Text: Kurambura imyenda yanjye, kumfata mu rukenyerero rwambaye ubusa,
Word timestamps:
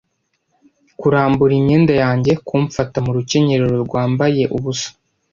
Kurambura 0.99 1.53
imyenda 1.59 1.93
yanjye, 2.03 2.31
kumfata 2.47 2.97
mu 3.05 3.11
rukenyerero 3.17 3.75
rwambaye 3.85 4.43
ubusa, 4.55 4.89